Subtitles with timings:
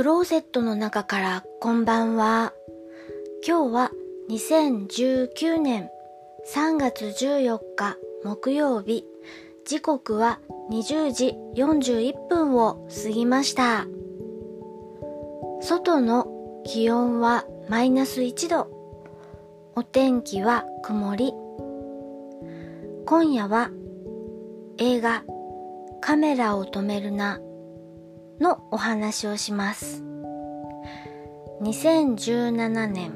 [0.00, 2.54] クローゼットの中からこんばんは。
[3.46, 3.90] 今日は
[4.30, 5.90] 2019年
[6.54, 9.04] 3月14日木曜日。
[9.66, 10.40] 時刻は
[10.70, 13.84] 20時41分を過ぎました。
[15.60, 18.70] 外の気温はマイナス1度。
[19.76, 21.34] お天気は曇り。
[23.04, 23.70] 今夜は
[24.78, 25.24] 映画
[26.00, 27.38] カメラを止めるな
[28.40, 30.02] のお話をします。
[31.62, 33.12] 2017年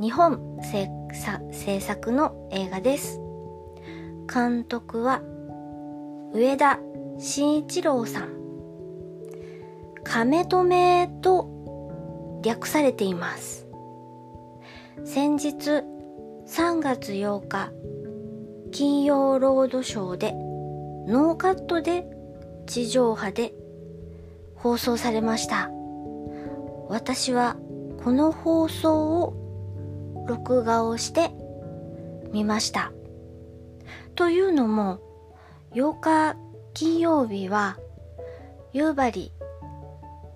[0.00, 3.20] 日本制作の映画です。
[4.32, 5.20] 監督は
[6.32, 6.78] 上田
[7.18, 8.28] 慎一郎さん。
[10.04, 13.66] 亀止めと略されています。
[15.04, 15.82] 先日
[16.46, 17.72] 3月8日
[18.70, 20.32] 金曜ロードショーで
[21.08, 22.06] ノーカットで
[22.66, 23.52] 地上波で
[24.62, 25.70] 放送されました。
[26.88, 27.56] 私は
[28.04, 31.32] この放送を録画をして
[32.32, 32.92] みました。
[34.14, 35.00] というのも、
[35.74, 36.36] 8日
[36.74, 37.78] 金曜日は
[38.72, 39.32] 夕張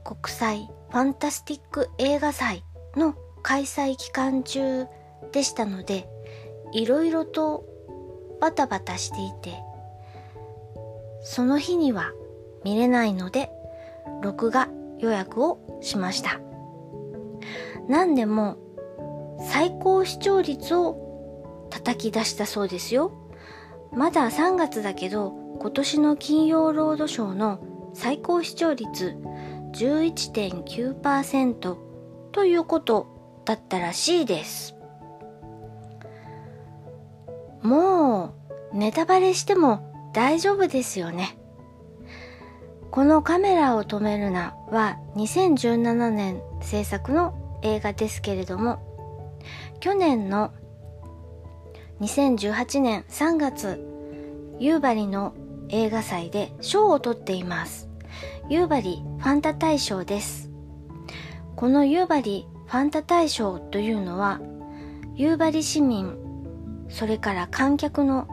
[0.05, 2.65] 国際ファンタスティック映画祭
[2.97, 4.87] の開催期間中
[5.33, 6.09] でしたので、
[6.73, 7.65] いろいろと
[8.41, 9.57] バタバタしていて、
[11.23, 12.13] その日には
[12.65, 13.51] 見れないので、
[14.23, 16.41] 録画予約をしました。
[17.89, 18.57] 何でも
[19.41, 23.13] 最高視聴率を叩き出したそうですよ。
[23.93, 27.61] まだ3月だけど今年の金曜ロードショーの
[27.95, 29.17] 最高視聴率
[29.73, 31.77] 11.9%
[32.33, 34.75] ということだったらしいです。
[37.63, 38.35] も
[38.73, 41.39] うネタバレしても大丈夫ですよね。
[42.97, 48.79] このカメラを止めるなは2017年制作の映画ですけれども、
[49.81, 50.51] 去年の
[52.01, 53.85] 2018年3月、
[54.59, 55.35] 夕張の
[55.69, 57.91] 映画祭で賞を取っています。
[58.49, 60.49] 夕張ファンタ大賞です。
[61.55, 64.41] この夕張ファンタ大賞というのは、
[65.17, 66.17] 夕張市民、
[66.89, 68.27] それから観客の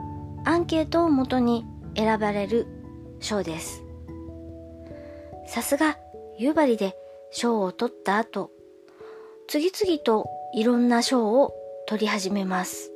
[0.45, 1.65] アンケートをもとに
[1.97, 2.65] 選ばれる
[3.19, 3.82] 賞です。
[5.47, 5.97] さすが
[6.37, 6.95] 夕張で
[7.31, 8.51] 賞を取った後、
[9.47, 11.53] 次々といろんな賞を
[11.87, 12.91] 取り始めます。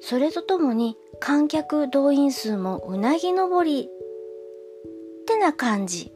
[0.00, 6.12] それとともに観客動員数もうなぎ登りってな感じ。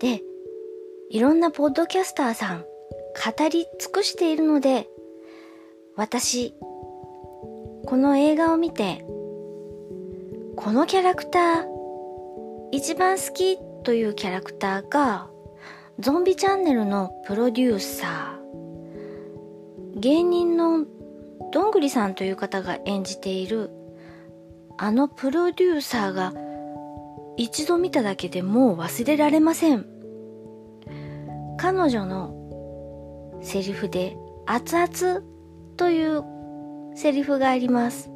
[0.00, 0.22] で、
[1.10, 4.88] いろんなポッドキャスターさん語り尽くしているので、
[5.96, 6.54] 私、
[7.86, 9.04] この映画を見て、
[10.56, 11.77] このキャラクター、
[12.70, 15.28] 一番好きというキャラクターが、
[15.98, 20.84] ゾンビチャンネルのプロデューサー、芸人の
[21.52, 23.70] どんぐりさんという方が演じている、
[24.76, 26.34] あのプロデューサーが
[27.36, 29.86] 一度見ただけでもう忘れられません。
[31.56, 35.22] 彼女のセリフで熱々
[35.76, 36.22] という
[36.94, 38.10] セリフがあります。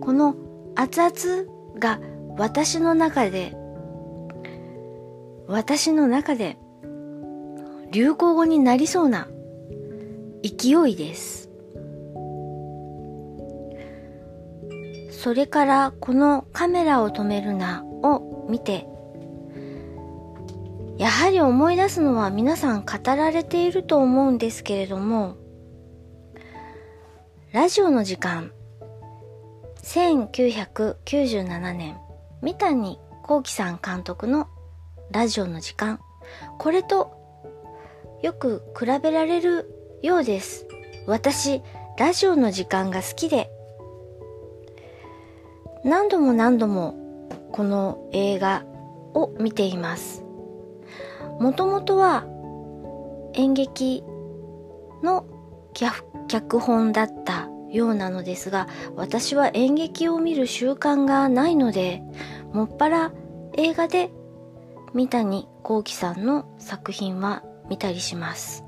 [0.00, 0.34] この
[0.74, 2.00] 熱々が
[2.36, 3.56] 私の中で、
[5.46, 6.56] 私の中で
[7.90, 9.28] 流行語になりそうな
[10.42, 11.50] 勢いです。
[15.10, 18.86] それからこのカメラを止めるなを見て、
[20.98, 25.36] やはり思い出すのは皆さん語られていると思うんですけれども、
[27.52, 28.50] ラジオの時間、
[29.82, 31.96] 1997年、
[32.42, 34.48] 三谷幸喜さん監督の
[35.14, 36.00] ラジオの時間、
[36.58, 37.12] これと
[38.20, 40.66] よく比べられるようです。
[41.06, 41.62] 私、
[41.96, 43.48] ラジオの時間が好きで、
[45.84, 48.64] 何度も何度もこの映画
[49.14, 50.24] を見ています。
[51.38, 52.24] もともとは
[53.34, 54.02] 演劇
[55.04, 55.26] の
[56.26, 58.66] 脚本だったようなのですが、
[58.96, 62.02] 私は演劇を見る習慣がないので、
[62.52, 63.12] もっぱら
[63.56, 64.10] 映画で
[64.94, 68.64] 三谷幸喜さんの作品は見たりします。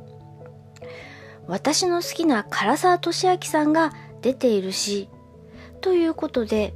[1.47, 3.93] 私の好きな唐沢俊明さんが
[4.23, 5.09] 出ているし、
[5.81, 6.75] ということで、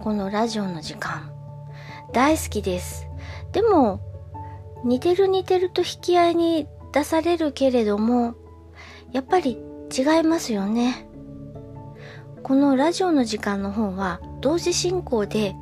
[0.00, 1.32] このラジオの時間。
[2.12, 3.06] 大好きです。
[3.52, 4.00] でも、
[4.84, 8.34] 似てる似てると引き合いに出されるけれども、
[9.12, 9.62] やっぱり
[9.96, 11.06] 違いますよね。
[12.42, 15.54] このラジオの時間の方は同時進行で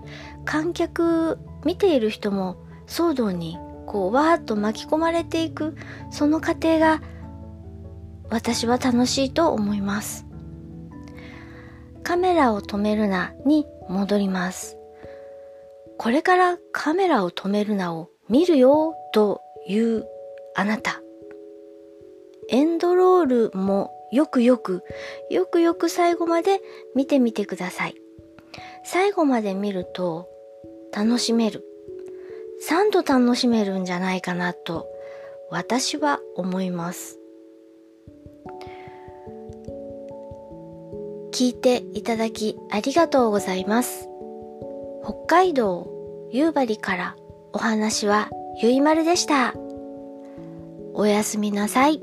[0.46, 2.56] 観客見ている人も
[2.88, 5.76] 騒動にこうわーっと巻き込まれていく
[6.10, 7.00] その過程が
[8.30, 10.26] 私は楽しいと思います。
[12.02, 14.76] カメラを止めるなに戻ります。
[15.98, 20.06] これからカメラを止めるなを見るよという
[20.54, 21.00] あなた。
[22.50, 24.82] エンドロールもよくよく
[25.30, 26.60] よくよく最後まで
[26.94, 27.94] 見てみてください。
[28.84, 30.28] 最後まで見ると
[30.92, 31.67] 楽しめる。
[32.60, 34.86] 3度楽しめるんじゃないかなと
[35.50, 37.18] 私は思います。
[41.32, 44.08] 聞いていただきありがとうございます。
[45.04, 45.88] 北海道
[46.30, 47.16] 夕張から
[47.52, 48.28] お話は
[48.60, 49.54] ゆいまるでした。
[50.94, 52.02] おやすみなさい。